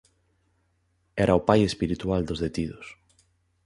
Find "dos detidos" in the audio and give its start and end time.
2.25-2.85